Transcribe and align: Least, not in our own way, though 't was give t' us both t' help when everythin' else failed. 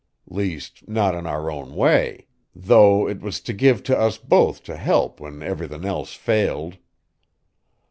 Least, 0.31 0.89
not 0.89 1.13
in 1.13 1.27
our 1.27 1.51
own 1.51 1.75
way, 1.75 2.25
though 2.55 3.05
't 3.07 3.21
was 3.23 3.39
give 3.39 3.83
t' 3.83 3.93
us 3.93 4.17
both 4.17 4.63
t' 4.63 4.73
help 4.73 5.19
when 5.19 5.43
everythin' 5.43 5.85
else 5.85 6.15
failed. 6.15 6.77